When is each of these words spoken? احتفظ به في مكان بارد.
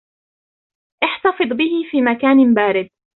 احتفظ 1.03 1.47
به 1.57 1.65
في 1.91 2.01
مكان 2.01 2.53
بارد. 2.53 2.89